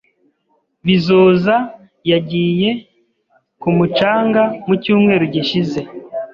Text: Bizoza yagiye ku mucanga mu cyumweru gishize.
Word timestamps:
Bizoza 0.85 1.55
yagiye 2.11 2.69
ku 3.61 3.69
mucanga 3.77 4.41
mu 4.67 4.73
cyumweru 4.83 5.23
gishize. 5.33 5.79